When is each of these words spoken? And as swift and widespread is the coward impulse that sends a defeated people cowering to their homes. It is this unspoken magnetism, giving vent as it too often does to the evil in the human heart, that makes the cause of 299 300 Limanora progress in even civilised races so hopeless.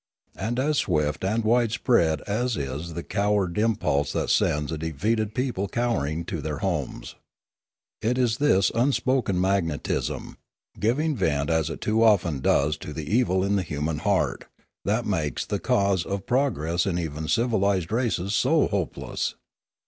And 0.35 0.57
as 0.57 0.79
swift 0.79 1.23
and 1.23 1.43
widespread 1.43 2.23
is 2.27 2.55
the 2.55 3.03
coward 3.07 3.55
impulse 3.59 4.13
that 4.13 4.31
sends 4.31 4.71
a 4.71 4.77
defeated 4.79 5.35
people 5.35 5.67
cowering 5.67 6.25
to 6.25 6.41
their 6.41 6.57
homes. 6.57 7.13
It 8.01 8.17
is 8.17 8.37
this 8.37 8.71
unspoken 8.73 9.39
magnetism, 9.39 10.37
giving 10.79 11.15
vent 11.15 11.51
as 11.51 11.69
it 11.69 11.81
too 11.81 12.01
often 12.03 12.39
does 12.39 12.77
to 12.77 12.93
the 12.93 13.05
evil 13.15 13.43
in 13.43 13.57
the 13.57 13.61
human 13.61 13.99
heart, 13.99 14.45
that 14.85 15.05
makes 15.05 15.45
the 15.45 15.59
cause 15.59 16.03
of 16.03 16.25
299 16.25 16.25
300 16.25 16.25
Limanora 16.25 16.27
progress 16.27 16.85
in 16.87 16.97
even 16.97 17.27
civilised 17.27 17.91
races 17.91 18.33
so 18.33 18.67
hopeless. 18.69 19.35